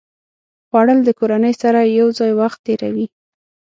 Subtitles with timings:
[0.67, 3.05] خوړل د کورنۍ سره یو ځای وخت تېروي